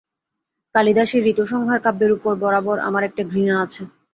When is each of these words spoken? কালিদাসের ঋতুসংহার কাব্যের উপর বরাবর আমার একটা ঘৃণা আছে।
কালিদাসের 0.75 1.21
ঋতুসংহার 1.27 1.79
কাব্যের 1.85 2.11
উপর 2.11 2.33
বরাবর 2.41 2.77
আমার 2.87 3.03
একটা 3.09 3.23
ঘৃণা 3.31 3.55
আছে। 3.65 3.81